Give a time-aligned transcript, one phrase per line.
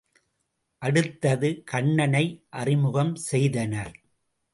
[0.81, 2.23] அடுத்தது கண்ணனை
[2.49, 3.93] அறிமுகம் செய்தனர்.